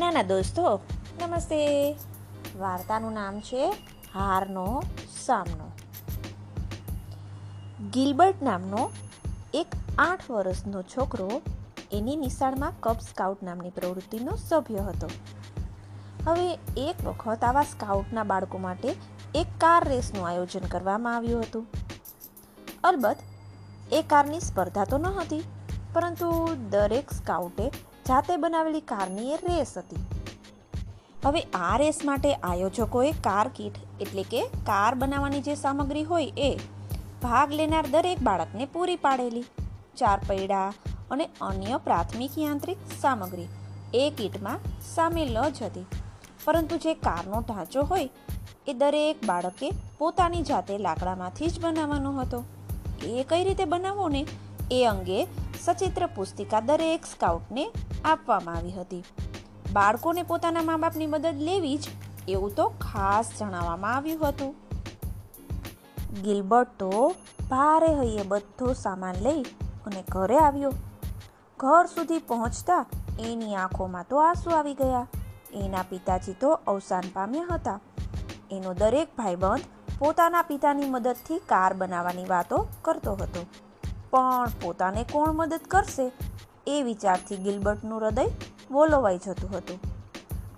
નાના 0.00 0.22
દોસ્તો. 0.22 0.80
નમસ્તે. 1.20 1.92
વાર્તાનું 2.58 3.12
નામ 3.12 3.40
છે 3.40 3.70
હારનો 4.14 4.82
સામનો. 5.26 5.72
ગિલબર્ટ 7.90 8.42
નામનો 8.42 8.90
એક 9.54 9.66
આઠ 9.98 10.30
વર્ષનો 10.30 10.82
છોકરો 10.82 11.42
એની 11.92 12.16
નિશાળમાં 12.16 12.72
કપ 12.80 12.98
સ્કાઉટ 13.00 13.42
નામની 13.42 13.70
પ્રવૃત્તિનો 13.70 14.36
સભ્ય 14.36 14.76
હતો. 14.76 15.10
હવે 16.26 16.54
એક 16.76 17.06
વખત 17.06 17.44
આવા 17.44 17.62
સ્કાઉટના 17.62 18.22
બાળકો 18.22 18.58
માટે 18.58 18.88
એક 19.34 19.46
કાર 19.58 19.88
રેસનું 19.88 20.28
આયોજન 20.28 20.60
કરવામાં 20.60 21.16
આવ્યું 21.16 21.40
હતું. 21.40 21.66
અલબત્ત, 22.84 23.18
એ 23.92 24.02
કારની 24.02 24.40
સ્પર્ધા 24.40 24.84
તો 24.84 24.98
ન 24.98 25.06
હતી, 25.06 25.42
પરંતુ 25.92 26.54
દરેક 26.70 27.10
સ્કાઉટે 27.10 27.70
જાતે 28.08 28.34
બનાવેલી 28.36 28.84
કારની 28.90 29.32
એ 29.34 29.38
રેસ 29.42 29.72
હતી. 29.78 30.02
હવે 31.24 31.40
આ 31.60 31.76
રેસ 31.82 31.98
માટે 32.08 32.30
આયોજકોએ 32.50 33.10
કાર 33.26 33.48
કીટ, 33.56 33.76
એટલે 34.00 34.24
કે 34.32 34.42
કાર 34.68 34.92
બનાવવાની 34.94 35.44
જે 35.48 35.54
સામગ્રી 35.62 36.04
હોય 36.10 36.32
એ 36.48 36.50
ભાગ 37.22 37.56
લેનાર 37.60 37.86
દરેક 37.94 38.22
બાળકને 38.28 38.68
પૂરી 38.74 39.00
પાડેલી. 39.06 39.46
ચાર 39.96 40.18
પૈડા 40.28 40.68
અને 41.10 41.26
અન્ય 41.48 41.82
પ્રાથમિક 41.86 42.38
યાંત્રિક 42.38 42.86
સામગ્રી 43.02 43.48
એ 43.94 44.04
કીટમાં 44.18 44.70
સામેલ 44.94 45.36
જ 45.50 45.58
હતી. 45.62 45.86
પરંતુ 46.44 46.76
જે 46.84 46.94
કારનો 47.06 47.40
ઢાંચો 47.42 47.86
હોય 47.90 48.08
એ 48.70 48.78
દરેક 48.82 49.26
બાળકે 49.26 49.68
પોતાની 49.98 50.48
જાતે 50.50 50.74
લાકડામાંથી 50.86 51.52
જ 51.54 51.64
બનાવવાનો 51.64 52.12
હતો. 52.18 52.40
એ 53.12 53.24
કઈ 53.30 53.44
રીતે 53.48 53.64
બનાવવો 53.72 54.08
ને 54.08 54.22
એ 54.70 54.84
અંગે 54.84 55.26
સચિત્ર 55.64 56.06
પુસ્તિકા 56.06 56.60
દરેક 56.60 57.06
સ્કાઉટને 57.06 57.72
આપવામાં 58.04 58.54
આવી 58.54 58.70
હતી. 58.70 59.04
બાળકોને 59.72 60.22
પોતાના 60.22 60.62
મા 60.62 60.76
બાપની 60.76 61.06
મદદ 61.06 61.34
લેવી 61.36 61.76
જ 61.76 61.88
એવું 62.28 62.54
તો 62.54 62.68
ખાસ 62.68 63.30
જણાવવામાં 63.38 63.94
આવ્યું 63.94 64.28
હતું. 64.28 64.54
ગિલબર્ટ 66.22 66.68
તો 66.78 67.14
ભારે 67.50 67.94
હૈયે 67.94 68.22
બધો 68.22 68.72
સામાન 68.72 69.14
લઈ 69.14 69.42
અને 69.86 70.04
ઘરે 70.08 70.38
આવ્યો. 70.38 70.72
ઘર 71.60 71.86
સુધી 71.86 72.18
પહોંચતા 72.18 72.86
એની 73.20 73.54
આંખોમાં 73.54 74.04
તો 74.08 74.16
આંસુ 74.16 74.50
આવી 74.50 74.74
ગયા. 74.74 75.06
એના 75.52 75.82
પિતાજી 75.82 76.32
તો 76.32 76.52
અવસાન 76.52 77.04
પામ્યા 77.12 77.46
હતા. 77.50 77.80
એનો 78.50 78.74
દરેક 78.74 79.08
ભાઈબંધ 79.16 79.60
પોતાના 79.98 80.42
પિતાની 80.42 80.90
મદદથી 80.90 81.38
કાર 81.38 81.74
બનાવવાની 81.74 82.24
વાતો 82.24 82.68
કરતો 82.82 83.14
હતો. 83.14 83.46
પણ 84.10 84.54
પોતાને 84.62 85.02
કોણ 85.12 85.32
મદદ 85.32 85.60
કરશે 85.68 86.06
એ 86.66 86.82
વિચારથી 86.82 87.36
ગિલબર્ટનું 87.36 88.00
હૃદય 88.00 88.26
વોલોવાઈ 88.70 89.18
જતું 89.18 89.50
હતું. 89.56 89.78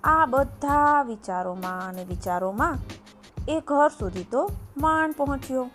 આ 0.03 0.25
બધા 0.25 1.03
વિચારોમાં 1.03 1.83
અને 1.89 2.03
વિચારોમાં 2.03 2.77
એ 3.47 3.59
ઘર 3.67 3.91
સુધી 3.99 4.23
તો 4.23 4.41
માંડ 4.77 5.17
પહોંચ્યો. 5.17 5.69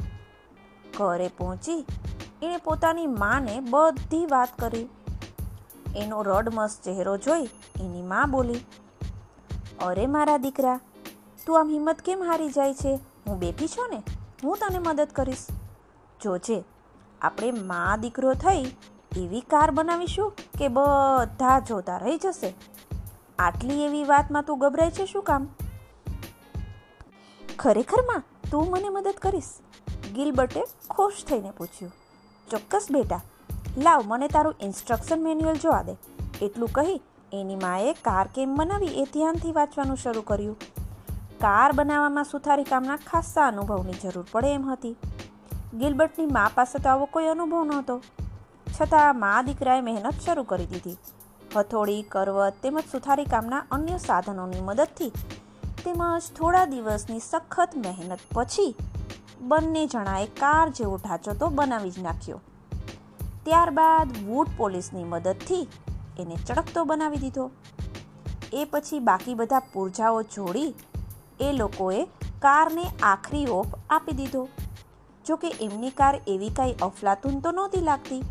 ઘરે 0.99 1.29
પહોંચી 1.39 1.81
એણે 2.43 2.57
પોતાની 2.57 3.07
માને 3.07 3.55
બધી 3.71 4.27
વાત 4.27 4.59
કરી. 4.59 4.87
એનો 5.97 6.23
રડમસ 6.23 6.79
ચહેરો 6.85 7.17
જોઈ 7.17 7.47
એની 7.81 8.03
માં 8.03 8.31
બોલી, 8.31 8.61
અરે 9.83 10.07
મારા 10.07 10.37
દીકરા, 10.37 10.79
તું 11.47 11.59
આમ 11.61 11.69
હિંમત 11.71 12.01
કેમ 12.01 12.23
હારી 12.23 12.49
જાય 12.49 12.75
છે? 12.75 12.95
હું 13.27 13.39
બેઠી 13.39 13.69
છું 13.69 13.91
ને, 13.91 14.01
હું 14.45 14.57
તને 14.57 14.79
મદદ 14.79 15.09
કરીશ. 15.13 15.47
જોજે 16.21 16.59
આપણે 17.25 17.51
મા 17.65 17.97
દીકરો 17.97 18.33
થઈ 18.35 18.63
એવી 19.17 19.43
કાર 19.51 19.71
બનાવીશું 19.71 20.33
કે 20.59 20.69
બધા 20.69 21.59
જોતા 21.61 21.99
રહી 21.99 22.19
જશે. 22.19 22.51
આટલી 23.39 23.85
એવી 23.85 24.05
વાતમાં 24.05 24.43
તું 24.43 24.59
ગભરાય 24.59 24.91
છે 24.91 25.07
શું 25.07 25.23
કામ? 25.23 25.47
ખરેખરમાં 27.59 28.23
તું 28.51 28.71
મને 28.71 28.89
મદદ 28.89 29.23
કરીશ. 29.23 29.53
ગિલબર્ટે 30.15 30.63
ખુશ 30.91 31.25
થઈને 31.25 31.51
પૂછ્યું, 31.51 31.93
ચોક્કસ 32.49 32.87
બેટા, 32.91 33.21
લાવ 33.79 34.05
મને 34.07 34.29
તારું 34.29 34.55
ઇન્સ્ટ્રક્શન 34.61 35.23
મેન્યુઅલ 35.23 35.57
જોવા 35.57 35.83
દે. 35.83 35.95
એટલું 36.43 36.73
કહી 36.73 37.01
એની 37.33 37.57
માએ 37.57 37.93
કાર 38.05 38.27
કેમ 38.35 38.55
બનાવી 38.57 38.95
એ 39.03 39.05
ધ્યાનથી 39.13 39.53
વાંચવાનું 39.53 39.97
શરૂ 39.97 40.23
કર્યું. 40.23 40.57
કાર 41.41 41.71
બનાવવામાં 41.73 42.25
સુથારી 42.25 42.65
કામના 42.65 42.99
ખાસ્સા 43.07 43.47
અનુભવની 43.47 44.01
જરૂર 44.03 44.27
પડે 44.33 44.55
એમ 44.55 44.71
હતી. 44.71 44.97
ગિલબર્ટની 45.79 46.27
મા 46.27 46.51
પાસે 46.55 46.79
તો 46.79 46.89
આવો 46.89 47.05
કોઈ 47.05 47.27
અનુભવ 47.27 47.65
નહોતો. 47.65 47.95
છતાં 48.75 49.19
મા 49.19 49.43
દીકરાએ 49.43 49.81
મહેનત 49.81 50.21
શરૂ 50.21 50.43
કરી 50.43 50.67
દીધી. 50.67 50.99
હથોડી 51.57 52.03
કરવત 52.03 52.55
તેમજ 52.63 52.85
સુથારી 52.93 53.25
કામના 53.25 53.63
અન્ય 53.71 53.99
સાધનોની 53.99 54.61
મદદથી 54.61 55.13
તેમજ 55.85 56.23
થોડા 56.37 56.65
દિવસની 56.65 57.21
સખત 57.21 57.77
મહેનત 57.77 58.19
પછી 58.35 58.75
બંને 59.41 59.87
જણાએ 59.87 60.27
કાર 60.27 60.69
જેવો 60.69 60.97
ઢાંચો 60.97 61.33
તો 61.33 61.49
બનાવી 61.49 61.91
જ 61.91 61.99
નાખ્યો. 61.99 62.41
ત્યારબાદ 63.45 64.09
વૂડ 64.27 64.49
પોલીસની 64.57 65.05
મદદથી 65.05 65.69
એને 66.19 66.37
ચળકતો 66.47 66.85
બનાવી 66.85 67.17
દીધો. 67.17 67.51
એ 68.53 68.65
પછી 68.65 68.99
બાકી 68.99 69.35
બધા 69.35 69.59
પૂર્જાઓ 69.59 70.23
જોડી 70.23 70.75
એ 71.41 71.53
લોકોએ 71.53 72.05
કારને 72.39 72.85
આખરી 73.03 73.47
ઓપ 73.47 73.67
આપી 73.91 74.13
દીધો. 74.13 74.49
જોકે 75.27 75.51
એમની 75.61 75.91
કાર 75.91 76.15
એવી 76.27 76.51
કાંઈ 76.51 76.81
અફલાતુન 76.83 77.37
તો 77.41 77.51
નહોતી 77.51 77.81
લાગતી. 77.81 78.23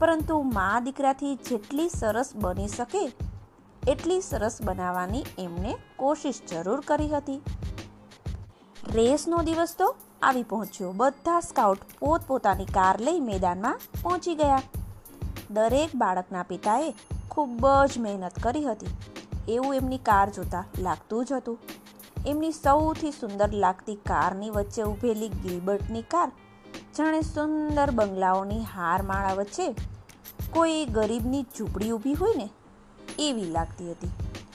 પરંતુ 0.00 0.36
મા 0.54 0.80
દીકરાથી 0.80 1.34
જેટલી 1.48 1.88
સરસ 1.88 2.30
બની 2.36 2.68
શકે, 2.68 3.02
એટલી 3.88 4.20
સરસ 4.20 4.56
બનાવવાની 4.62 5.24
એમને 5.38 5.72
કોશિશ 5.96 6.40
જરૂર 6.50 6.80
કરી 6.84 7.08
હતી. 7.08 7.40
રેસનો 8.94 9.38
દિવસ 9.42 9.74
તો 9.78 9.88
આવી 10.22 10.42
પહોંચ્યો. 10.42 10.92
બધા 10.92 11.40
સ્કાઉટ 11.40 11.82
પોતપોતાની 12.00 12.70
કાર 12.74 12.96
લઈ 13.00 13.20
મેદાનમાં 13.20 13.82
પહોંચી 14.02 14.34
ગયા. 14.34 14.62
દરેક 15.50 15.94
બાળકના 15.96 16.42
પિતાએ 16.42 16.90
ખૂબ 17.30 17.66
જ 17.90 17.98
મહેનત 17.98 18.42
કરી 18.42 18.64
હતી. 18.64 18.92
એવું 19.48 19.74
એમની 19.74 19.98
કાર 19.98 20.28
જોતા 20.30 20.64
લાગતું 20.78 21.24
જ 21.24 21.32
હતું. 21.32 21.58
એમની 22.26 22.50
સૌથી 22.52 23.10
સુંદર 23.10 23.52
લાગતી 23.52 23.94
કારની 23.94 24.50
વચ્ચે 24.50 24.82
ઊભેલી 24.82 25.28
ગિલબર્ટની 25.28 26.02
કાર. 26.02 26.32
જાણે 26.98 27.20
સુંદર 27.20 27.90
બંગલાઓની 27.90 28.60
હારમાળા 28.60 29.32
વચ્ચે 29.32 29.74
કોઈ 30.50 30.84
ગરીબની 30.84 31.42
ઝૂંપડી 31.42 31.90
ઊભી 31.90 32.14
હોય 32.14 32.34
ને, 32.36 32.48
એવી 33.18 33.44
લાગતી 33.44 33.90
હતી. 33.90 34.10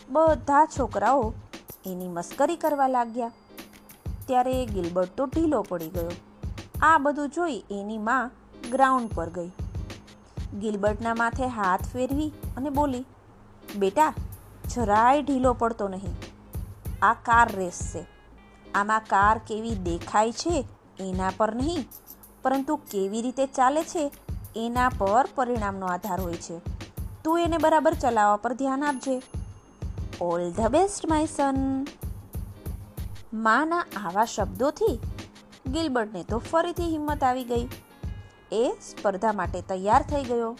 બધા 0.09 0.65
છોકરાઓ 0.65 1.33
એની 1.85 2.07
મસ્કરી 2.07 2.55
કરવા 2.55 2.87
લાગ્યા. 2.87 3.31
ત્યારે 4.27 4.65
ગિલબર્ટ 4.65 5.17
તો 5.17 5.25
ઢીલો 5.25 5.61
પડી 5.61 5.89
ગયો. 5.89 6.11
આ 6.81 6.97
બધું 6.97 7.29
જોઈ 7.29 7.63
એની 7.71 7.97
માં 7.97 8.31
ગ્રાઉન્ડ 8.71 9.13
પર 9.15 9.29
ગઈ. 9.29 9.51
ગિલબર્ટના 10.59 11.13
માથે 11.13 11.47
હાથ 11.47 11.85
ફેરવી 11.85 12.31
અને 12.57 12.69
બોલી, 12.69 13.05
બેટા, 13.75 14.13
જરાય 14.75 15.21
ઢીલો 15.21 15.53
પડતો 15.53 15.87
નહીં. 15.87 16.36
આ 17.01 17.13
કાર 17.13 17.55
રેસ 17.55 17.95
છે 17.95 18.05
આમાં 18.75 18.99
કાર 18.99 19.37
કેવી 19.37 19.75
દેખાય 19.75 20.31
છે? 20.31 20.65
એના 20.99 21.31
પર 21.37 21.55
નહીં. 21.55 21.85
પરંતુ 22.43 22.75
કેવી 22.75 23.21
રીતે 23.21 23.45
ચાલે 23.45 23.83
છે? 23.83 24.11
એના 24.55 24.89
પર 24.89 25.27
પરિણામનો 25.35 25.85
આધાર 25.85 26.21
હોય 26.21 26.33
છે. 26.33 26.61
તું 27.23 27.39
એને 27.39 27.57
બરાબર 27.57 27.93
ચલાવવા 27.93 28.35
પર 28.35 28.53
ધ્યાન 28.53 28.83
આપજે. 28.83 29.21
All 30.21 30.51
the 30.51 30.59
best 30.59 31.07
my 31.09 31.25
son 31.25 31.87
માના 33.33 33.79
આવા 33.79 34.25
શબ્દોથી 34.25 34.99
ગિલબર્ટને 35.67 36.23
તો 36.23 36.37
ફરીથી 36.37 36.83
હિંમત 36.83 37.23
આવી 37.23 37.43
ગઈ. 37.43 37.67
એ 38.51 38.73
સ્પર્ધા 38.81 39.31
માટે 39.31 39.61
તૈયાર 39.61 40.01
થઈ 40.01 40.23
ગયો. 40.23 40.57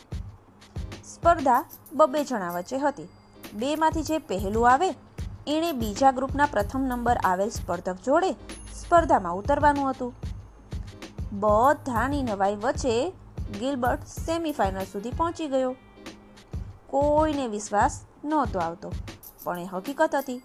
સ્પર્ધા 1.15 1.65
બબે 1.93 2.23
જણા 2.23 2.51
વચ્ચે 2.51 2.77
હતી. 2.77 3.07
બેમાંથી 3.53 4.03
જે 4.03 4.17
પહેલું 4.17 4.71
આવે 4.71 5.06
એણે 5.47 5.71
બીજા 5.71 6.11
ગ્રુપના 6.11 6.45
પ્રથમ 6.45 6.83
નંબર 6.85 7.19
આવેલ 7.23 7.49
સ્પર્ધક 7.49 7.99
જોડે 8.05 8.31
સ્પર્ધામાં 8.75 9.35
ઉતરવાનું 9.35 9.89
હતું. 9.89 10.11
બધાની 11.39 12.23
નવાઈ 12.23 12.57
વચ્ચે 12.63 12.95
ગિલબર્ટ 13.59 14.07
સેમીફાઇનલ 14.15 14.87
સુધી 14.91 15.17
પહોંચી 15.17 15.47
ગયો. 15.47 15.73
કોઈને 16.87 17.45
વિશ્વાસ 17.47 17.95
નહોતો 18.25 18.59
આવતો, 18.59 18.89
પણ 19.43 19.59
એ 19.59 19.67
હકીકત 19.73 20.15
હતી. 20.15 20.39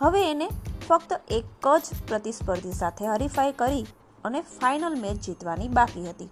હવે 0.00 0.22
એને 0.30 0.48
ફક્ત 0.88 1.20
એક 1.30 1.66
જ 1.78 1.98
પ્રતિસ્પર્ધી 2.08 2.72
સાથે 2.72 3.04
હરીફાઈ 3.06 3.52
કરી 3.52 3.82
અને 4.24 4.40
ફાઇનલ 4.54 4.96
મેચ 5.00 5.20
જીતવાની 5.20 5.68
બાકી 5.68 6.06
હતી. 6.08 6.30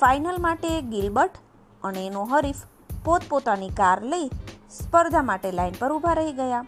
ફાઇનલ 0.00 0.38
માટે 0.40 0.68
ગિલબર્ટ 0.90 1.40
અને 1.82 2.06
એનો 2.06 2.24
હરીફ 2.24 2.62
પોતપોતાની 3.04 3.74
કાર 3.76 3.98
લઈ 4.04 4.28
સ્પર્ધા 4.70 5.22
માટે 5.22 5.50
લાઈન 5.50 5.74
પર 5.78 5.92
ઊભા 5.92 6.12
રહી 6.12 6.32
ગયા. 6.32 6.64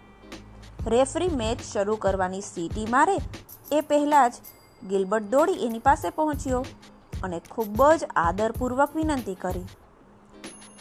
રેફરી 0.87 1.29
મેચ 1.29 1.61
શરૂ 1.73 1.97
કરવાની 1.97 2.41
સીટી 2.41 2.87
મારે 2.91 3.17
એ 3.73 3.81
પહેલાં 3.81 4.31
જ 4.31 4.32
ગિલબર્ટ 4.88 5.25
દોડી 5.25 5.52
એની 5.52 5.79
પાસે 5.79 6.11
પહોંચ્યો 6.11 6.67
અને 7.23 7.41
ખૂબ 7.50 7.93
જ 7.93 8.05
આદરપૂર્વક 8.17 8.97
વિનંતી 8.97 9.35
કરી. 9.35 9.64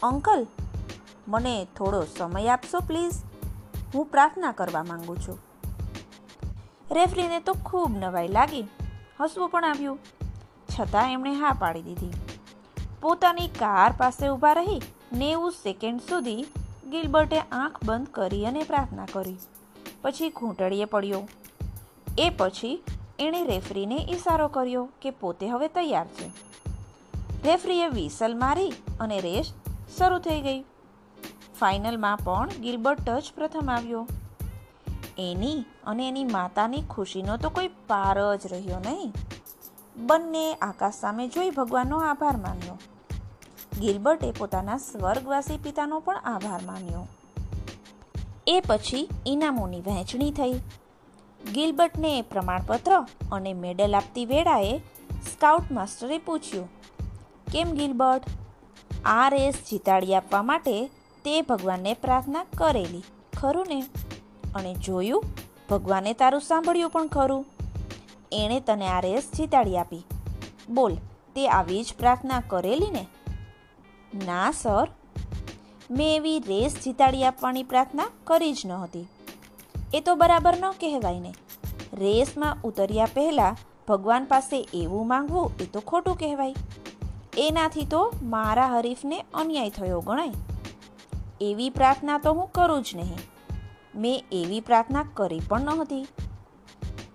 અંકલ, 0.04 0.48
મને 1.27 1.68
થોડો 1.77 2.06
સમય 2.18 2.48
આપશો, 2.48 2.80
પ્લીઝ? 2.80 3.13
હું 3.95 4.06
પ્રાર્થના 4.06 4.51
કરવા 4.51 4.83
માંગુ 4.83 5.16
છું. 5.16 5.39
રેફરીને 6.92 7.39
તો 7.39 7.54
ખૂબ 7.54 7.98
નવાઈ 7.98 8.27
લાગી. 8.27 8.66
હસવું 9.21 9.50
પણ 9.50 9.66
આવ્યું. 9.66 10.00
છતાં 10.80 11.13
એમણે 11.13 11.33
હા 11.33 11.54
પાડી 11.60 11.81
દીધી. 11.81 12.12
પોતાની 13.01 13.48
કાર 13.48 13.94
પાસે 13.98 14.30
ઊભા 14.30 14.54
રહી 14.54 14.81
નેવું 15.13 15.51
સેકન્ડ 15.51 16.01
સુધી 16.01 16.45
ગિલબર્ટે 16.89 17.39
આંખ 17.39 17.83
બંધ 17.86 18.07
કરી 18.07 18.45
અને 18.45 18.63
પ્રાર્થના 18.63 19.06
કરી. 19.13 19.38
પછી 20.01 20.30
ઘૂંટડીએ 20.30 20.86
પડ્યો. 20.86 21.27
એ 22.19 22.30
પછી 22.30 22.83
એણે 23.19 23.45
રેફરીને 23.45 23.95
ઈશારો 23.95 24.47
કર્યો 24.47 24.89
કે 25.01 25.12
પોતે 25.12 25.47
હવે 25.47 25.68
તૈયાર 25.68 26.07
છે. 26.07 26.31
રેફરીએ 27.44 27.88
વિસલ 27.88 28.38
મારી 28.38 28.74
અને 29.00 29.21
રેસ 29.21 29.53
શરૂ 29.97 30.19
થઈ 30.19 30.41
ગઈ. 30.41 30.62
ફાઇનલમાં 31.59 32.18
પણ 32.18 32.50
ગિલબર્ટ 32.62 33.09
જ 33.09 33.31
પ્રથમ 33.35 33.69
આવ્યો. 33.71 34.07
એની 35.18 35.65
અને 35.83 36.07
એની 36.07 36.24
માતાની 36.24 36.81
ખુશીનો 36.81 37.38
તો 37.38 37.50
કોઈ 37.50 37.68
પાર 37.68 38.35
જ 38.35 38.47
રહ્યો 38.51 38.80
નહીં. 38.80 39.13
બંને 39.97 40.53
આકાશ 40.53 40.94
સામે 40.94 41.27
જોઈ 41.27 41.50
ભગવાનનો 41.50 41.97
આભાર 41.97 42.38
માન્યો. 42.38 42.69
ગિલબર્ટે 43.80 44.31
પોતાના 44.31 44.78
સ્વર્ગવાસી 44.78 45.58
પિતાનો 45.58 46.00
પણ 46.00 46.18
આભાર 46.18 46.62
માન્યો. 46.66 47.08
એ 48.48 48.62
પછી 48.68 49.10
ઇનામોની 49.26 49.81
વહેંચણી 49.81 50.31
થઈ. 50.31 50.54
ગિલબર્ટને 51.54 52.22
પ્રમાણપત્ર 52.22 53.06
અને 53.31 53.54
મેડલ 53.54 53.96
આપતી 53.96 54.26
વેળાએ 54.26 54.78
સ્કાઉટ 55.31 55.72
માસ્ટરે 55.72 56.18
પૂછ્યું, 56.18 56.70
કેમ 57.52 57.72
ગિલબર્ટ? 57.72 58.24
આ 59.06 59.30
રેસ 59.30 59.56
જીતાડી 59.72 60.16
આપવા 60.16 60.42
માટે 60.44 60.88
તે 61.26 61.42
ભગવાનને 61.42 61.94
પ્રાર્થના 61.94 62.44
કરેલી, 62.58 63.04
ખરું 63.38 63.66
ને? 63.70 63.81
અને 64.56 64.74
જોયું, 64.76 65.24
ભગવાને 65.70 66.14
તારું 66.14 66.42
સાંભળ્યું 66.42 66.90
પણ 66.90 67.08
ખરું. 67.08 67.46
એણે 68.31 68.60
તને 68.60 68.88
આ 68.88 69.00
રેસ 69.00 69.31
જીતાડી 69.38 69.78
આપી. 69.78 70.04
બોલ, 70.70 70.96
તે 71.36 71.48
આવી 71.50 71.84
જ 71.84 71.94
પ્રાર્થના 72.00 72.42
કરેલી 72.48 72.92
ને? 72.92 73.06
ના, 74.15 74.51
સર. 74.51 74.88
મેં 75.91 76.15
એવી 76.15 76.39
રેસ 76.39 76.75
જીતાડી 76.83 77.23
આપવાની 77.23 77.63
પ્રાર્થના 77.63 78.07
કરી 78.23 78.53
જ 78.53 78.61
નહોતી. 78.65 79.07
એ 79.94 80.00
તો 80.00 80.15
બરાબર 80.15 80.57
ન 80.57 80.71
કહેવાય 80.71 81.19
ને. 81.19 81.33
રેસમાં 81.94 82.57
ઉતર્યા 82.63 83.06
પહેલાં 83.06 83.56
ભગવાન 83.88 84.25
પાસે 84.25 84.67
એવું 84.73 85.07
માંગવું 85.07 85.51
એ 85.59 85.65
તો 85.65 85.79
ખોટું 85.79 86.17
કહેવાય. 86.17 86.56
એનાથી 87.38 87.85
તો 87.85 88.13
મારા 88.23 88.67
હરીફને 88.67 89.25
અન્યાય 89.33 89.69
થયો 89.69 90.01
ગણાય. 90.01 90.31
એવી 91.41 91.69
પ્રાર્થના 91.69 92.17
તો 92.17 92.33
હું 92.33 92.51
કરું 92.51 92.83
જ 92.83 92.91
નહીં. 92.95 93.17
મેં 93.95 94.25
એવી 94.31 94.59
પ્રાર્થના 94.59 95.06
કરી 95.13 95.39
પણ 95.39 95.61
નહોતી. 95.61 96.07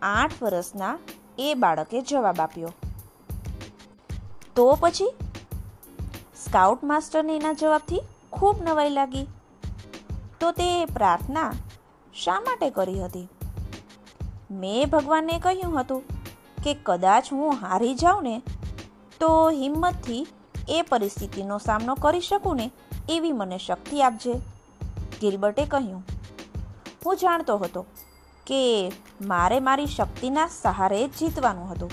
આઠ 0.03 0.43
વર્ષના 0.43 0.99
એ 1.39 1.55
બાળકે 1.55 2.01
જવાબ 2.01 2.41
આપ્યો. 2.41 2.73
તો 4.57 4.79
પછી 4.81 5.13
સ્કાઉટ 6.45 6.85
માસ્ટરને 6.85 7.37
એના 7.37 7.53
જવાબથી 7.53 8.01
ખૂબ 8.33 8.63
નવાઈ 8.63 8.91
લાગી. 8.91 9.27
તો 10.41 10.51
તે 10.53 10.69
પ્રાર્થના 10.87 11.53
શા 12.15 12.41
માટે 12.41 12.71
કરી 12.71 13.05
હતી? 13.05 13.29
મેં 14.51 14.91
ભગવાનને 14.91 15.39
કહ્યું 15.39 15.81
હતું 15.81 16.03
કે 16.65 16.75
કદાચ 16.83 17.33
હું 17.33 17.55
હારી 17.55 17.95
જાઉં 17.95 18.23
ને, 18.23 18.35
તો 19.21 19.31
હિંમતથી 19.51 20.27
એ 20.69 20.83
પરિસ્થિતિનો 20.83 21.59
સામનો 21.59 21.95
કરી 21.95 22.21
શકું 22.21 22.57
ને 22.57 22.67
એવી 23.09 23.33
મને 23.33 23.59
શક્તિ 23.59 24.03
આપજે. 24.03 24.35
ગિલબર્ટે 25.21 25.65
કહ્યું, 25.65 26.03
હું 27.07 27.17
જાણતો 27.17 27.57
હતો 27.57 27.87
કે 28.47 28.61
મારે 29.23 29.61
મારી 29.61 29.87
શક્તિના 29.87 30.47
સહારે 30.63 31.01
જ 31.09 31.11
જીતવાનું 31.19 31.73
હતું, 31.73 31.91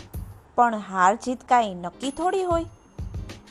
પણ 0.56 0.86
હાર 0.90 1.16
જીત 1.16 1.50
કાંઈ 1.50 1.76
નક્કી 1.76 2.12
થોડી 2.12 2.44
હોય? 2.44 2.66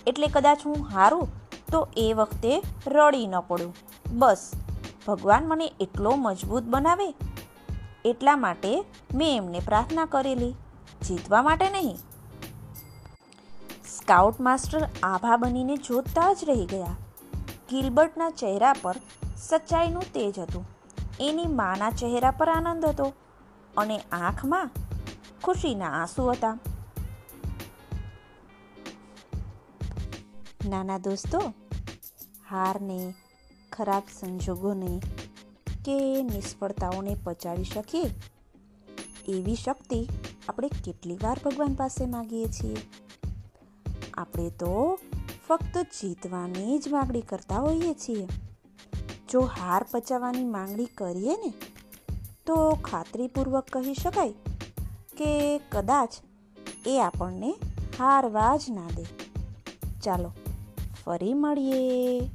એટલે 0.06 0.26
કદાચ 0.26 0.60
હું 0.66 0.88
હારું, 0.94 1.28
તો 1.72 1.88
એ 1.96 2.12
વખતે 2.12 2.62
રડી 2.86 3.26
ન 3.26 3.40
પડું. 3.40 3.74
બસ, 4.12 4.52
ભગવાન 5.06 5.48
મને 5.48 5.72
એટલો 5.80 6.10
મજબૂત 6.10 6.62
બનાવે. 6.62 7.14
એટલા 8.04 8.36
માટે 8.36 8.84
મેં 9.14 9.36
એમને 9.36 9.60
પ્રાર્થના 9.60 10.06
કરેલી. 10.06 10.54
જીતવા 11.06 11.42
માટે 11.42 11.70
નહીં. 11.70 11.96
સ્કાઉટ 13.98 14.40
માસ્ટર 14.40 14.88
આભા 15.02 15.36
બનીને 15.36 15.76
જોતા 15.76 16.32
જ 16.32 16.38
રહી 16.44 16.66
ગયા. 16.66 16.96
ગિલબર્ટના 17.70 18.30
ચહેરા 18.30 18.72
પર 18.82 18.94
સચ્ચાઈનું 19.36 20.02
તેજ 20.12 20.38
હતું. 20.38 20.68
એની 21.20 21.44
માના 21.46 21.90
ચહેરા 21.90 22.30
પર 22.30 22.48
આનંદ 22.48 22.84
હતો. 22.84 23.12
અને 23.76 23.98
આંખમાં 23.98 24.70
ખુશીના 25.44 25.90
આંસુ 25.90 26.30
હતા. 26.30 26.58
નાના 30.68 30.98
દોસ્તો, 30.98 31.38
હારને, 32.50 33.14
ખરાબ 33.72 34.02
સંજોગોને 34.20 35.00
કે 35.84 36.22
નિષ્ફળતાઓને 36.22 37.16
પચાવી 37.24 37.64
શકીએ? 37.64 38.10
એવી 39.28 39.54
શક્તિ 39.54 40.08
આપણે 40.48 40.68
કેટલી 40.68 41.14
વાર 41.14 41.40
ભગવાન 41.44 41.74
પાસે 41.74 42.06
માગીએ 42.06 42.44
છીએ? 42.44 42.76
આપણે 44.14 44.50
તો 44.50 44.98
ફક્ત 45.48 45.78
જીતવાની 45.78 46.78
જ 46.78 46.88
માગણી 46.88 47.20
કરતા 47.20 47.56
હોઈએ 47.56 47.94
છીએ. 47.94 48.26
જો 49.30 49.40
હાર 49.40 49.86
પચાવવાની 49.90 50.44
માંગણી 50.44 50.84
કરીએ 50.84 51.36
ને, 51.36 51.52
તો 52.46 52.74
ખાતરીપૂર્વક 52.74 53.66
કહી 53.72 53.94
શકાય 53.94 54.32
કે 55.16 55.58
કદાચ 55.58 56.14
એ 56.86 56.98
આપણને 56.98 57.54
હારવા 57.98 58.56
જ 58.56 58.60
ના 58.70 58.86
દે. 58.96 59.04
ચાલો 60.00 60.32
ફરી 61.04 61.34
મળીએ. 61.34 62.30